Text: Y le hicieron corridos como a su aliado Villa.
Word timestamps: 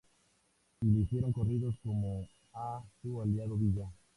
Y 0.81 0.87
le 0.89 1.01
hicieron 1.01 1.31
corridos 1.31 1.75
como 1.83 2.27
a 2.55 2.83
su 3.03 3.21
aliado 3.21 3.55
Villa. 3.55 3.87